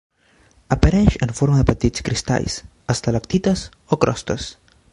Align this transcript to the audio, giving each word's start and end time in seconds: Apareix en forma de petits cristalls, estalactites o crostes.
Apareix 0.75 1.17
en 1.25 1.33
forma 1.39 1.59
de 1.59 1.67
petits 1.67 2.05
cristalls, 2.07 2.55
estalactites 2.95 3.67
o 3.97 4.01
crostes. 4.07 4.49